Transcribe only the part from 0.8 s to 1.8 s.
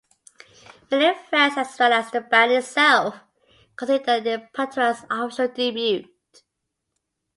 Many fans, as